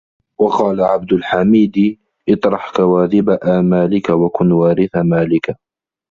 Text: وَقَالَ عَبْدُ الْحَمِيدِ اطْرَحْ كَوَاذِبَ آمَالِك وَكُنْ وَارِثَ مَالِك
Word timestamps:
وَقَالَ 0.39 0.81
عَبْدُ 0.81 1.13
الْحَمِيدِ 1.13 1.97
اطْرَحْ 2.29 2.73
كَوَاذِبَ 2.75 3.29
آمَالِك 3.29 4.09
وَكُنْ 4.09 4.51
وَارِثَ 4.51 4.95
مَالِك 4.97 5.55